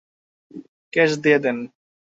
[0.93, 1.57] Cash দিয়ে দিন!